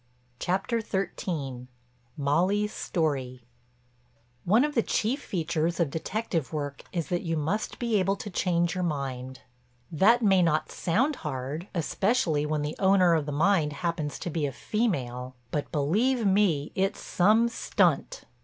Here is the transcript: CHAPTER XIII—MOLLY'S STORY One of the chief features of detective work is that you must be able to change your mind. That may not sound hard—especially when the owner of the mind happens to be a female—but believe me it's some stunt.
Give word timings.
CHAPTER 0.39 0.81
XIII—MOLLY'S 0.81 2.73
STORY 2.73 3.43
One 4.45 4.63
of 4.63 4.73
the 4.73 4.81
chief 4.81 5.21
features 5.21 5.79
of 5.79 5.91
detective 5.91 6.51
work 6.51 6.83
is 6.91 7.09
that 7.09 7.21
you 7.21 7.37
must 7.37 7.77
be 7.77 7.99
able 7.99 8.15
to 8.15 8.31
change 8.31 8.73
your 8.73 8.83
mind. 8.83 9.41
That 9.91 10.23
may 10.23 10.41
not 10.41 10.71
sound 10.71 11.17
hard—especially 11.17 12.47
when 12.47 12.63
the 12.63 12.75
owner 12.79 13.13
of 13.13 13.27
the 13.27 13.31
mind 13.31 13.73
happens 13.73 14.17
to 14.17 14.31
be 14.31 14.47
a 14.47 14.51
female—but 14.51 15.71
believe 15.71 16.25
me 16.25 16.71
it's 16.73 16.99
some 16.99 17.47
stunt. 17.47 18.23